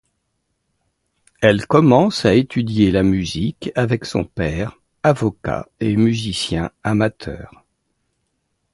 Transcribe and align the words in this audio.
Elle 1.41 1.67
commence 1.67 2.25
à 2.25 2.33
étudier 2.33 2.89
la 2.89 3.03
musique 3.03 3.71
avec 3.75 4.05
son 4.05 4.23
père, 4.23 4.79
avocat 5.03 5.67
et 5.79 5.95
musicien 5.95 6.71
amateur. 6.81 7.63